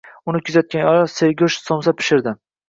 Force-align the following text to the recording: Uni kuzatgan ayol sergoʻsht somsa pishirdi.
Uni 0.31 0.39
kuzatgan 0.47 0.89
ayol 0.93 1.05
sergoʻsht 1.17 1.69
somsa 1.71 1.95
pishirdi. 2.01 2.35